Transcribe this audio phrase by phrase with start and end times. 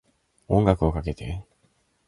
[0.47, 1.45] 音楽をかけて